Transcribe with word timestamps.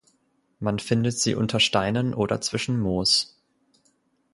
Man 0.59 0.79
findet 0.79 1.19
sie 1.19 1.35
unter 1.35 1.59
Steinen 1.59 2.15
oder 2.15 2.41
zwischen 2.41 2.79
Moos. 2.79 3.39